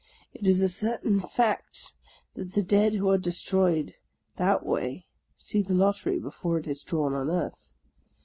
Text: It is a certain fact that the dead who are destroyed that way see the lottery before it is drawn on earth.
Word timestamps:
It 0.33 0.47
is 0.47 0.63
a 0.63 0.67
certain 0.67 1.19
fact 1.19 1.93
that 2.33 2.53
the 2.53 2.63
dead 2.63 2.95
who 2.95 3.07
are 3.11 3.19
destroyed 3.19 3.97
that 4.37 4.65
way 4.65 5.05
see 5.37 5.61
the 5.61 5.75
lottery 5.75 6.17
before 6.17 6.57
it 6.57 6.65
is 6.65 6.81
drawn 6.81 7.13
on 7.13 7.29
earth. 7.29 7.71